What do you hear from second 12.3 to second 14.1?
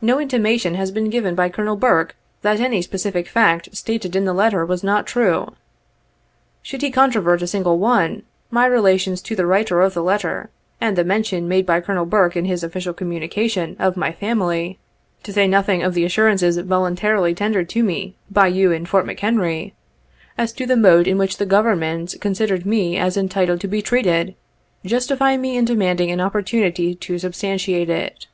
in his official communication, of my